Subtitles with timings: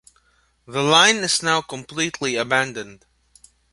[0.65, 3.05] The line is now completely abandoned.